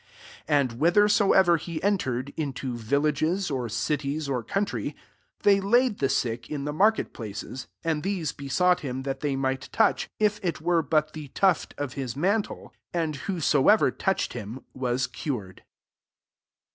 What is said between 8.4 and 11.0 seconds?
sought him that they might touch, if it were